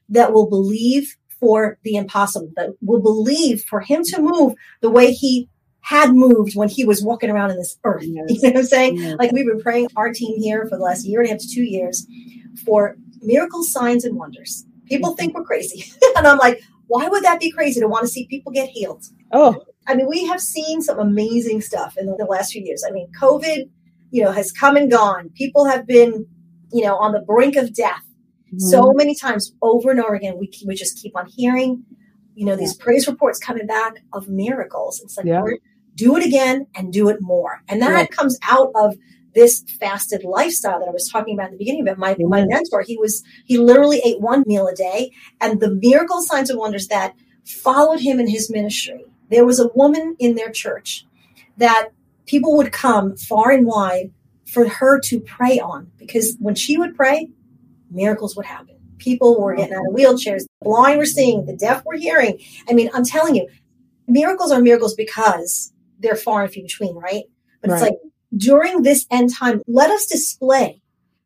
that 0.09 0.33
will 0.33 0.49
believe 0.49 1.15
for 1.39 1.77
the 1.83 1.95
impossible, 1.95 2.51
that 2.55 2.71
will 2.81 3.01
believe 3.01 3.63
for 3.63 3.79
him 3.79 4.03
to 4.03 4.21
move 4.21 4.53
the 4.81 4.89
way 4.89 5.11
he 5.11 5.49
had 5.85 6.13
moved 6.13 6.55
when 6.55 6.69
he 6.69 6.83
was 6.83 7.03
walking 7.03 7.29
around 7.29 7.51
in 7.51 7.57
this 7.57 7.77
earth. 7.83 8.03
Yes. 8.05 8.25
You 8.29 8.41
know 8.41 8.49
what 8.49 8.59
I'm 8.59 8.65
saying? 8.65 8.97
Yes. 8.97 9.15
Like 9.19 9.31
we've 9.31 9.45
been 9.45 9.61
praying 9.61 9.87
our 9.95 10.11
team 10.11 10.41
here 10.41 10.65
for 10.67 10.77
the 10.77 10.83
last 10.83 11.05
year 11.05 11.21
and 11.21 11.29
a 11.29 11.31
half 11.31 11.41
to 11.41 11.47
two 11.47 11.63
years 11.63 12.05
for 12.65 12.95
miracles, 13.21 13.71
signs, 13.71 14.03
and 14.03 14.17
wonders. 14.17 14.65
People 14.85 15.15
think 15.15 15.35
we're 15.35 15.43
crazy. 15.43 15.85
and 16.17 16.27
I'm 16.27 16.37
like, 16.37 16.61
why 16.87 17.07
would 17.07 17.23
that 17.23 17.39
be 17.39 17.51
crazy 17.51 17.79
to 17.79 17.87
want 17.87 18.03
to 18.03 18.07
see 18.07 18.27
people 18.27 18.51
get 18.51 18.69
healed? 18.69 19.03
Oh. 19.31 19.63
I 19.87 19.95
mean, 19.95 20.07
we 20.07 20.25
have 20.25 20.41
seen 20.41 20.81
some 20.81 20.99
amazing 20.99 21.61
stuff 21.61 21.97
in 21.97 22.07
the, 22.07 22.15
the 22.15 22.25
last 22.25 22.51
few 22.51 22.63
years. 22.63 22.83
I 22.87 22.91
mean, 22.91 23.07
COVID, 23.19 23.69
you 24.11 24.23
know, 24.23 24.31
has 24.31 24.51
come 24.51 24.75
and 24.75 24.89
gone. 24.89 25.29
People 25.35 25.65
have 25.65 25.85
been, 25.85 26.25
you 26.71 26.83
know, 26.83 26.97
on 26.97 27.11
the 27.11 27.21
brink 27.21 27.55
of 27.55 27.73
death 27.73 28.05
Mm-hmm. 28.55 28.69
So 28.69 28.93
many 28.93 29.15
times 29.15 29.53
over 29.61 29.91
and 29.91 29.99
over 29.99 30.15
again, 30.15 30.37
we, 30.37 30.51
we 30.65 30.75
just 30.75 31.01
keep 31.01 31.15
on 31.15 31.25
hearing, 31.27 31.83
you 32.35 32.45
know, 32.45 32.55
these 32.55 32.73
praise 32.73 33.07
reports 33.07 33.39
coming 33.39 33.67
back 33.67 33.95
of 34.13 34.29
miracles. 34.29 35.01
It's 35.01 35.17
like, 35.17 35.25
yeah. 35.25 35.43
Do 35.95 36.15
it 36.17 36.25
again 36.25 36.67
and 36.75 36.91
do 36.91 37.09
it 37.09 37.21
more. 37.21 37.61
And 37.67 37.81
that 37.81 37.91
yeah. 37.91 38.05
comes 38.07 38.37
out 38.43 38.71
of 38.75 38.95
this 39.33 39.63
fasted 39.79 40.23
lifestyle 40.23 40.79
that 40.79 40.87
I 40.87 40.91
was 40.91 41.09
talking 41.09 41.35
about 41.35 41.47
at 41.47 41.51
the 41.51 41.57
beginning 41.57 41.81
of 41.81 41.87
it. 41.87 41.97
My, 41.97 42.13
mm-hmm. 42.13 42.29
my 42.29 42.45
mentor, 42.45 42.81
he 42.81 42.97
was, 42.97 43.23
he 43.45 43.57
literally 43.57 44.01
ate 44.03 44.21
one 44.21 44.43
meal 44.45 44.67
a 44.67 44.73
day 44.73 45.11
and 45.41 45.59
the 45.59 45.71
miracle 45.71 46.21
signs 46.21 46.49
and 46.49 46.57
wonders 46.57 46.87
that 46.87 47.15
followed 47.45 47.99
him 47.99 48.19
in 48.19 48.27
his 48.27 48.49
ministry. 48.49 49.05
There 49.29 49.45
was 49.45 49.59
a 49.59 49.69
woman 49.75 50.15
in 50.19 50.35
their 50.35 50.51
church 50.51 51.05
that 51.57 51.89
people 52.25 52.55
would 52.57 52.71
come 52.71 53.15
far 53.17 53.51
and 53.51 53.65
wide 53.65 54.11
for 54.45 54.67
her 54.67 54.99
to 55.01 55.19
pray 55.19 55.59
on 55.59 55.91
because 55.97 56.37
when 56.39 56.55
she 56.55 56.77
would 56.77 56.95
pray, 56.95 57.29
miracles 57.91 58.35
would 58.35 58.45
happen. 58.45 58.75
People 58.97 59.39
were 59.41 59.55
getting 59.55 59.73
out 59.73 59.85
of 59.87 59.93
wheelchairs, 59.93 60.43
the 60.43 60.47
blind 60.63 60.97
were 60.97 61.05
seeing, 61.05 61.45
the 61.45 61.55
deaf 61.55 61.83
were 61.85 61.95
hearing. 61.95 62.39
I 62.69 62.73
mean, 62.73 62.89
I'm 62.93 63.03
telling 63.03 63.35
you, 63.35 63.47
miracles 64.07 64.51
are 64.51 64.61
miracles 64.61 64.95
because 64.95 65.73
they're 65.99 66.15
far 66.15 66.43
and 66.43 66.51
few 66.51 66.63
between, 66.63 66.95
right? 66.95 67.23
But 67.61 67.71
right. 67.71 67.75
it's 67.75 67.89
like 67.89 67.99
during 68.35 68.83
this 68.83 69.05
end 69.11 69.33
time, 69.33 69.61
let 69.67 69.89
us 69.89 70.05
display 70.05 70.81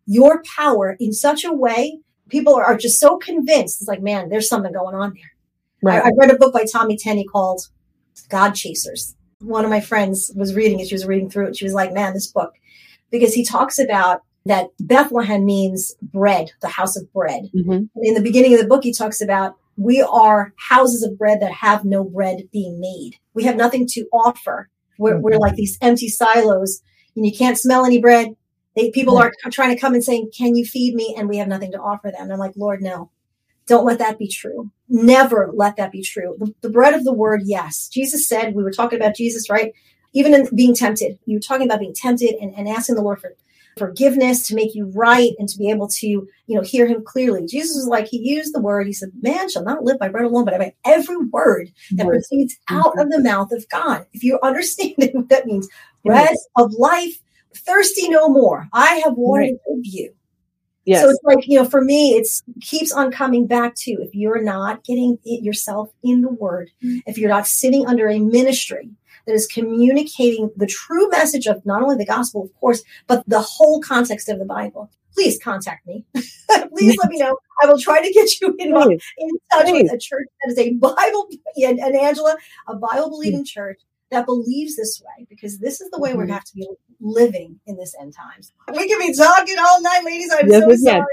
your 0.06 0.44
power 0.56 0.96
in 1.00 1.14
such 1.14 1.44
a 1.44 1.54
way 1.54 2.00
people 2.30 2.56
are 2.56 2.78
just 2.78 3.00
so 3.00 3.18
convinced. 3.18 3.82
It's 3.82 3.88
like, 3.88 4.02
man, 4.02 4.30
there's 4.30 4.48
something 4.48 4.72
going 4.72 4.96
on 4.96 5.14
there. 5.14 5.32
Right. 5.82 6.04
I, 6.04 6.10
I 6.10 6.12
read 6.18 6.32
a 6.32 6.38
book 6.38 6.54
by 6.54 6.66
Tommy 6.72 6.98
Tenney 6.98 7.26
called 7.26 7.62
God 8.30 8.52
Chasers. 8.52 9.16
One 9.40 9.64
of 9.64 9.70
my 9.70 9.80
friends 9.80 10.32
was 10.36 10.54
reading 10.54 10.80
it. 10.80 10.88
She 10.88 10.96
was 10.96 11.06
reading 11.06 11.30
through 11.30 11.48
it. 11.48 11.58
She 11.58 11.66
was 11.66 11.74
like, 11.74 11.94
man, 11.94 12.14
this 12.14 12.28
book, 12.28 12.54
because 13.12 13.34
he 13.34 13.44
talks 13.44 13.80
about 13.80 14.22
that 14.46 14.68
Bethlehem 14.80 15.46
means 15.46 15.96
bread, 16.02 16.52
the 16.62 16.68
house 16.68 16.96
of 16.96 17.12
bread. 17.14 17.50
Mm-hmm. 17.56 17.86
In 18.04 18.14
the 18.14 18.22
beginning 18.22 18.54
of 18.54 18.60
the 18.60 18.68
book, 18.68 18.84
he 18.84 18.94
talks 18.94 19.22
about 19.22 19.56
we 19.80 20.02
are 20.02 20.54
houses 20.58 21.04
of 21.04 21.18
bread 21.18 21.40
that 21.42 21.54
have 21.54 21.86
no 21.86 22.04
bread 22.04 22.50
being 22.52 22.80
made. 22.82 23.14
We 23.34 23.46
have 23.46 23.56
nothing 23.56 23.88
to 23.92 24.06
offer. 24.12 24.70
We're, 24.98 25.14
mm-hmm. 25.14 25.22
we're 25.22 25.40
like 25.40 25.56
these 25.56 25.78
empty 25.82 26.10
silos 26.10 26.82
and 27.16 27.26
you 27.26 27.32
can't 27.32 27.58
smell 27.58 27.86
any 27.86 28.00
bread. 28.00 28.36
They, 28.76 28.92
people 28.92 29.18
are 29.18 29.32
trying 29.52 29.74
to 29.74 29.80
come 29.80 29.94
and 29.94 30.04
saying, 30.04 30.32
can 30.38 30.56
you 30.56 30.66
feed 30.66 30.96
me? 30.96 31.16
And 31.18 31.30
we 31.30 31.38
have 31.38 31.48
nothing 31.48 31.72
to 31.72 31.80
offer 31.80 32.12
them. 32.12 32.24
And 32.24 32.34
I'm 32.34 32.40
like, 32.40 32.58
Lord, 32.58 32.82
no, 32.82 33.10
don't 33.68 33.86
let 33.86 34.00
that 34.00 34.20
be 34.20 34.28
true. 34.28 34.70
Never 34.90 35.50
let 35.54 35.78
that 35.78 35.94
be 35.94 36.02
true. 36.02 36.36
The, 36.40 36.54
the 36.60 36.70
bread 36.70 36.94
of 36.94 37.06
the 37.06 37.14
word, 37.14 37.44
yes. 37.46 37.88
Jesus 37.88 38.28
said, 38.28 38.54
we 38.54 38.64
were 38.64 38.72
talking 38.72 39.00
about 39.00 39.16
Jesus, 39.16 39.50
right? 39.50 39.74
Even 40.14 40.34
in 40.34 40.50
being 40.54 40.76
tempted, 40.76 41.20
you 41.26 41.38
were 41.38 41.42
talking 41.42 41.66
about 41.66 41.80
being 41.80 41.96
tempted 41.96 42.36
and, 42.42 42.54
and 42.56 42.68
asking 42.68 42.96
the 42.96 43.02
Lord 43.02 43.22
for 43.22 43.34
forgiveness 43.80 44.44
to 44.48 44.56
make 44.56 44.76
you 44.76 44.92
right 44.94 45.32
and 45.40 45.50
to 45.50 45.58
be 45.58 45.70
able 45.70 45.88
to 45.88 46.08
you 46.08 46.56
know 46.56 46.62
hear 46.62 46.86
him 46.86 47.04
clearly 47.04 47.46
jesus 47.46 47.76
was 47.76 47.88
like 47.88 48.08
he 48.08 48.18
used 48.18 48.54
the 48.54 48.62
word 48.62 48.86
he 48.86 48.94
said 48.94 49.10
man 49.22 49.50
shall 49.50 49.64
not 49.64 49.84
live 49.84 49.98
by 49.98 50.10
bread 50.10 50.26
alone 50.26 50.46
but 50.46 50.58
by 50.60 50.74
every 50.86 51.18
word 51.18 51.72
that 51.92 52.06
word. 52.06 52.14
proceeds 52.14 52.58
out 52.70 52.98
of 53.00 53.10
the 53.10 53.20
mouth 53.20 53.52
of 53.52 53.68
god 53.70 54.06
if 54.14 54.24
you're 54.24 54.44
understanding 54.44 55.10
what 55.14 55.30
that 55.30 55.46
means 55.46 55.68
bread 56.04 56.36
of 56.58 56.72
life 56.74 57.20
thirsty 57.56 58.10
no 58.10 58.30
more 58.30 58.68
i 58.74 59.02
have 59.04 59.14
water 59.14 59.42
right. 59.42 59.54
to 59.54 59.76
give 59.76 59.94
you 59.94 60.14
Yes. 60.86 61.04
So 61.04 61.10
it's 61.10 61.20
like, 61.24 61.48
you 61.48 61.60
know, 61.60 61.70
for 61.70 61.82
me, 61.82 62.16
it's 62.16 62.42
keeps 62.62 62.92
on 62.92 63.12
coming 63.12 63.46
back 63.46 63.76
to 63.76 63.92
if 63.92 64.16
you're 64.16 64.42
not 64.42 64.84
getting 64.84 65.20
it 65.24 65.44
yourself 65.44 65.92
in 66.04 66.22
the 66.22 66.30
word, 66.30 66.72
mm-hmm. 66.84 66.98
if 67.06 67.16
you're 67.16 67.30
not 67.30 67.46
sitting 67.46 67.86
under 67.86 68.10
a 68.10 68.18
ministry 68.18 68.90
that 69.30 69.36
is 69.36 69.46
communicating 69.46 70.50
the 70.56 70.66
true 70.66 71.08
message 71.10 71.46
of 71.46 71.64
not 71.64 71.84
only 71.84 71.96
the 71.96 72.06
gospel, 72.06 72.44
of 72.44 72.54
course, 72.60 72.84
but 73.06 73.24
the 73.28 73.40
whole 73.40 73.80
context 73.80 74.28
of 74.28 74.40
the 74.40 74.46
Bible, 74.46 74.90
please 75.14 75.40
contact 75.42 75.86
me. 75.86 76.04
please 76.16 76.98
let 76.98 77.12
me 77.12 77.20
know. 77.20 77.38
I 77.62 77.68
will 77.68 77.78
try 77.78 78.02
to 78.02 78.12
get 78.12 78.42
you 78.42 78.56
in, 78.58 78.70
in 78.70 79.30
touch 79.52 79.66
please. 79.66 79.84
with 79.84 79.94
a 79.94 80.00
church 80.00 80.28
that 80.44 80.52
is 80.52 80.58
a 80.58 80.74
Bible, 80.74 81.30
and, 81.58 81.80
and 81.80 81.96
Angela, 81.96 82.36
a 82.68 82.76
Bible 82.76 83.12
believing 83.12 83.46
church 83.46 83.80
that 84.10 84.26
believes 84.26 84.76
this 84.76 85.00
way 85.06 85.28
because 85.30 85.60
this 85.60 85.80
is 85.80 85.92
the 85.92 86.00
way 86.00 86.10
mm-hmm. 86.10 86.18
we're 86.18 86.26
going 86.26 86.30
to 86.30 86.34
have 86.34 86.44
to 86.46 86.56
be 86.56 86.68
living 87.00 87.60
in 87.68 87.78
this 87.78 87.96
end 88.02 88.16
times. 88.16 88.52
We 88.74 88.88
can 88.88 88.98
be 88.98 89.14
talking 89.16 89.56
all 89.60 89.82
night, 89.84 90.04
ladies. 90.04 90.32
I'm 90.34 90.50
yes, 90.50 90.64
so 90.64 90.76
sorry. 90.76 91.06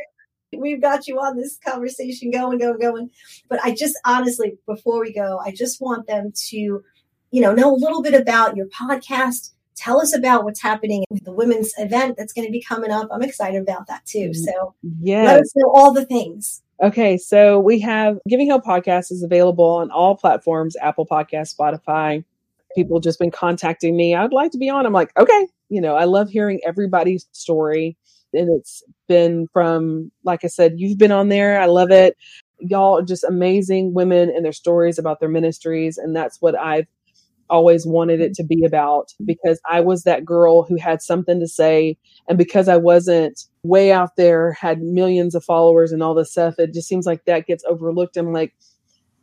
We've 0.56 0.80
got 0.80 1.06
you 1.06 1.18
on 1.18 1.36
this 1.36 1.58
conversation 1.66 2.30
going, 2.30 2.58
going, 2.58 2.78
going. 2.78 3.10
But 3.50 3.60
I 3.62 3.74
just 3.74 3.98
honestly, 4.04 4.54
before 4.66 5.00
we 5.00 5.12
go, 5.12 5.38
I 5.44 5.50
just 5.50 5.80
want 5.80 6.06
them 6.06 6.32
to, 6.48 6.82
you 7.30 7.40
know, 7.40 7.52
know 7.52 7.74
a 7.74 7.76
little 7.76 8.02
bit 8.02 8.14
about 8.14 8.56
your 8.56 8.66
podcast. 8.66 9.52
Tell 9.74 10.00
us 10.00 10.16
about 10.16 10.44
what's 10.44 10.62
happening 10.62 11.04
with 11.10 11.24
the 11.24 11.32
women's 11.32 11.72
event 11.76 12.16
that's 12.16 12.32
going 12.32 12.46
to 12.46 12.52
be 12.52 12.62
coming 12.62 12.90
up. 12.90 13.08
I'm 13.12 13.22
excited 13.22 13.60
about 13.60 13.86
that 13.88 14.06
too. 14.06 14.32
So 14.32 14.74
yes. 15.00 15.26
let 15.26 15.40
us 15.40 15.52
know 15.54 15.70
all 15.70 15.92
the 15.92 16.06
things. 16.06 16.62
Okay, 16.82 17.16
so 17.16 17.58
we 17.58 17.80
have 17.80 18.18
Giving 18.28 18.50
Hope 18.50 18.64
Podcast 18.64 19.10
is 19.10 19.22
available 19.22 19.64
on 19.64 19.90
all 19.90 20.16
platforms 20.16 20.76
Apple 20.80 21.06
Podcast, 21.06 21.54
Spotify, 21.54 22.22
people 22.76 23.00
just 23.00 23.18
been 23.18 23.30
contacting 23.30 23.96
me. 23.96 24.14
I'd 24.14 24.32
like 24.32 24.52
to 24.52 24.58
be 24.58 24.68
on. 24.68 24.86
I'm 24.86 24.92
like, 24.92 25.10
okay, 25.18 25.46
you 25.68 25.80
know, 25.80 25.96
I 25.96 26.04
love 26.04 26.28
hearing 26.28 26.60
everybody's 26.64 27.26
story. 27.32 27.96
And 28.32 28.50
it's 28.50 28.82
been 29.08 29.48
from, 29.52 30.12
like 30.24 30.44
I 30.44 30.48
said, 30.48 30.74
you've 30.76 30.98
been 30.98 31.12
on 31.12 31.30
there. 31.30 31.58
I 31.58 31.66
love 31.66 31.90
it. 31.90 32.16
Y'all 32.58 32.98
are 32.98 33.02
just 33.02 33.24
amazing 33.24 33.94
women 33.94 34.28
and 34.28 34.44
their 34.44 34.52
stories 34.52 34.98
about 34.98 35.20
their 35.20 35.28
ministries. 35.28 35.96
And 35.96 36.14
that's 36.14 36.40
what 36.40 36.54
I've 36.54 36.86
always 37.48 37.86
wanted 37.86 38.20
it 38.20 38.34
to 38.34 38.44
be 38.44 38.64
about 38.64 39.12
because 39.24 39.60
I 39.68 39.80
was 39.80 40.02
that 40.02 40.24
girl 40.24 40.62
who 40.62 40.76
had 40.76 41.02
something 41.02 41.40
to 41.40 41.48
say. 41.48 41.96
And 42.28 42.36
because 42.36 42.68
I 42.68 42.76
wasn't 42.76 43.44
way 43.62 43.92
out 43.92 44.16
there, 44.16 44.52
had 44.52 44.80
millions 44.82 45.34
of 45.34 45.44
followers 45.44 45.92
and 45.92 46.02
all 46.02 46.14
this 46.14 46.32
stuff, 46.32 46.58
it 46.58 46.74
just 46.74 46.88
seems 46.88 47.06
like 47.06 47.24
that 47.24 47.46
gets 47.46 47.64
overlooked. 47.64 48.16
I'm 48.16 48.32
like, 48.32 48.54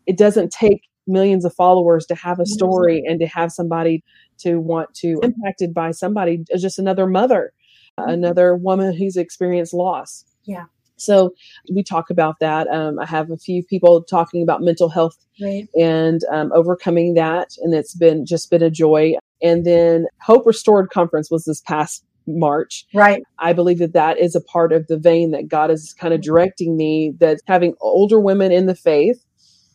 it 0.06 0.18
doesn't 0.18 0.51
take 0.51 0.84
millions 1.08 1.46
of 1.46 1.53
followers 1.53 2.06
to 2.06 2.15
have 2.15 2.39
a 2.39 2.46
story 2.46 3.03
and 3.06 3.20
to 3.20 3.27
have 3.27 3.51
somebody 3.51 4.03
to 4.39 4.58
want 4.58 4.94
to 4.94 5.20
impacted 5.22 5.74
by 5.74 5.92
somebody 5.92 6.44
just 6.58 6.80
another 6.80 7.08
mother 7.08 7.53
mm-hmm. 8.00 8.10
another 8.10 8.56
woman 8.56 8.96
who's 8.96 9.18
experienced 9.18 9.74
loss 9.74 10.24
yeah 10.46 10.65
so 10.98 11.34
we 11.74 11.84
talk 11.84 12.10
about 12.10 12.36
that 12.40 12.68
um, 12.68 13.00
i 13.00 13.06
have 13.06 13.32
a 13.32 13.38
few 13.38 13.64
people 13.64 14.04
talking 14.04 14.44
about 14.44 14.62
mental 14.62 14.90
health 14.90 15.18
right. 15.42 15.68
and 15.80 16.22
um, 16.32 16.52
overcoming 16.54 17.14
that 17.14 17.50
and 17.62 17.74
it's 17.74 17.96
been 17.96 18.26
just 18.26 18.50
been 18.50 18.64
a 18.64 18.70
joy 18.70 19.14
and 19.42 19.66
then 19.66 20.06
hope 20.22 20.46
restored 20.46 20.90
conference 20.90 21.30
was 21.30 21.46
this 21.46 21.62
past 21.62 22.06
March. 22.28 22.86
Right. 22.94 23.22
I 23.40 23.54
believe 23.54 23.80
that 23.80 23.94
that 23.94 24.18
is 24.18 24.36
a 24.36 24.42
part 24.42 24.72
of 24.72 24.88
the 24.88 24.98
vein 24.98 25.32
that 25.32 25.48
God 25.48 25.72
is 25.72 25.94
kind 25.94 26.14
of 26.14 26.22
directing 26.22 26.78
me 26.78 27.14
that 27.20 27.40
having 27.48 27.76
older 27.82 28.20
women 28.20 28.52
in 28.52 28.66
the 28.66 28.76
faith 28.76 29.26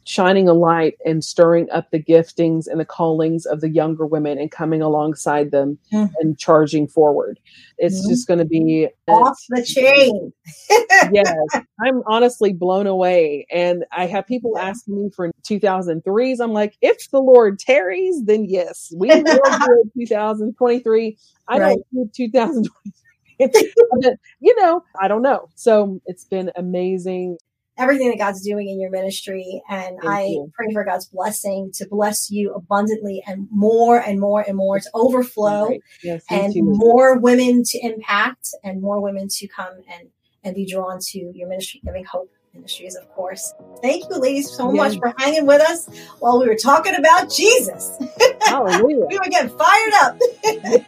shining 0.09 0.49
a 0.49 0.55
light 0.55 0.97
and 1.05 1.23
stirring 1.23 1.69
up 1.71 1.91
the 1.91 2.03
giftings 2.03 2.67
and 2.67 2.81
the 2.81 2.85
callings 2.87 3.45
of 3.45 3.61
the 3.61 3.69
younger 3.69 4.07
women 4.07 4.39
and 4.39 4.51
coming 4.51 4.81
alongside 4.81 5.51
them 5.51 5.79
mm-hmm. 5.93 6.11
and 6.19 6.39
charging 6.39 6.89
forward. 6.89 7.39
It's 7.77 8.01
mm-hmm. 8.01 8.09
just 8.09 8.27
going 8.27 8.39
to 8.39 8.47
be 8.47 8.89
off 9.07 9.37
the 9.51 9.63
chain. 9.63 10.33
yes, 11.13 11.31
I'm 11.85 12.03
honestly 12.07 12.55
blown 12.55 12.87
away. 12.87 13.47
And 13.53 13.85
I 13.93 14.07
have 14.07 14.27
people 14.27 14.57
asking 14.57 14.97
me 14.97 15.11
for 15.15 15.31
2003s. 15.47 16.41
I'm 16.41 16.55
like, 16.55 16.79
if 16.81 17.11
the 17.11 17.21
Lord 17.21 17.59
tarries, 17.59 18.25
then 18.25 18.47
yes, 18.47 18.91
we 18.97 19.09
will 19.09 19.23
do 19.23 19.91
2023. 19.99 21.19
I 21.49 21.59
right. 21.59 21.79
don't 21.95 22.11
do 22.15 22.29
2023. 22.31 23.73
but, 24.01 24.15
you 24.41 24.57
know, 24.57 24.83
I 24.99 25.07
don't 25.07 25.23
know. 25.23 25.51
So 25.55 26.01
it's 26.07 26.25
been 26.25 26.51
amazing 26.57 27.37
everything 27.79 28.11
that 28.11 28.19
God's 28.19 28.43
doing 28.43 28.69
in 28.69 28.81
your 28.81 28.91
ministry. 28.91 29.63
And 29.69 29.99
Thank 30.01 30.05
I 30.05 30.25
you. 30.27 30.53
pray 30.55 30.73
for 30.73 30.85
God's 30.85 31.07
blessing 31.07 31.71
to 31.75 31.87
bless 31.89 32.31
you 32.31 32.53
abundantly 32.55 33.23
and 33.27 33.49
more 33.51 33.99
and 33.99 34.21
more 34.21 34.45
and 34.47 34.57
more 34.57 34.79
to 34.79 34.91
overflow 34.95 35.79
yes, 36.03 36.25
and 36.31 36.55
more 36.59 37.19
women 37.19 37.63
to 37.65 37.79
impact 37.83 38.49
and 38.65 38.83
more 38.83 39.01
women 39.01 39.29
to 39.29 39.49
come 39.49 39.75
and, 39.91 40.09
and 40.45 40.55
be 40.55 40.67
drawn 40.67 40.99
to 41.01 41.19
your 41.35 41.49
ministry, 41.49 41.81
giving 41.85 42.05
hope 42.05 42.31
ministries, 42.55 42.97
of 42.97 43.09
course. 43.11 43.55
Thank 43.83 44.05
you, 44.11 44.19
ladies, 44.19 44.51
so 44.55 44.71
much 44.73 44.99
for 44.99 45.15
hanging 45.19 45.47
with 45.47 45.61
us 45.61 45.89
while 46.19 46.41
we 46.41 46.49
were 46.49 46.57
talking 46.57 46.95
about 46.95 47.31
Jesus. 47.31 47.97
Hallelujah. 48.43 49.05
we 49.09 49.19
were 49.19 49.31
getting 49.31 49.57
fired 49.57 49.93
up. 49.95 50.19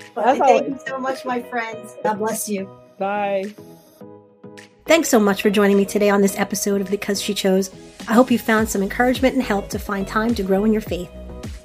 but 0.14 0.38
thank 0.38 0.68
you 0.68 0.78
so 0.86 0.98
much, 0.98 1.24
my 1.24 1.42
friends. 1.42 1.96
God 2.02 2.18
bless 2.18 2.48
you. 2.48 2.68
Bye. 2.98 3.54
Thanks 4.86 5.08
so 5.08 5.18
much 5.18 5.40
for 5.40 5.48
joining 5.48 5.78
me 5.78 5.86
today 5.86 6.10
on 6.10 6.20
this 6.20 6.38
episode 6.38 6.82
of 6.82 6.90
Because 6.90 7.20
She 7.20 7.32
Chose. 7.32 7.70
I 8.06 8.12
hope 8.12 8.30
you 8.30 8.38
found 8.38 8.68
some 8.68 8.82
encouragement 8.82 9.34
and 9.34 9.42
help 9.42 9.70
to 9.70 9.78
find 9.78 10.06
time 10.06 10.34
to 10.34 10.42
grow 10.42 10.66
in 10.66 10.72
your 10.74 10.82
faith. 10.82 11.10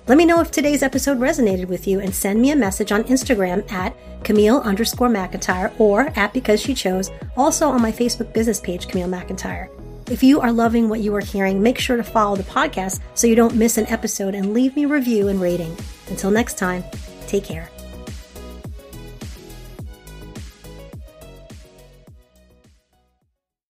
Let 0.07 0.17
me 0.17 0.25
know 0.25 0.39
if 0.39 0.51
today's 0.51 0.83
episode 0.83 1.19
resonated 1.19 1.67
with 1.67 1.85
you 1.85 1.99
and 1.99 2.15
send 2.15 2.41
me 2.41 2.51
a 2.51 2.55
message 2.55 2.93
on 2.93 3.03
Instagram 3.03 3.69
at 3.73 3.93
Camille 4.23 4.61
underscore 4.61 5.09
McIntyre 5.09 5.77
or 5.81 6.13
at 6.15 6.31
Because 6.31 6.61
She 6.61 6.73
Chose, 6.73 7.11
also 7.35 7.67
on 7.67 7.81
my 7.81 7.91
Facebook 7.91 8.31
business 8.33 8.61
page, 8.61 8.87
Camille 8.87 9.09
McIntyre. 9.09 9.69
If 10.09 10.23
you 10.23 10.39
are 10.39 10.53
loving 10.53 10.87
what 10.87 11.01
you 11.01 11.13
are 11.15 11.19
hearing, 11.19 11.61
make 11.61 11.77
sure 11.77 11.97
to 11.97 12.03
follow 12.03 12.37
the 12.37 12.43
podcast 12.43 13.01
so 13.15 13.27
you 13.27 13.35
don't 13.35 13.53
miss 13.53 13.77
an 13.77 13.85
episode 13.87 14.33
and 14.33 14.53
leave 14.53 14.77
me 14.77 14.85
review 14.85 15.27
and 15.27 15.41
rating. 15.41 15.75
Until 16.07 16.31
next 16.31 16.57
time, 16.57 16.85
take 17.27 17.43
care. 17.43 17.69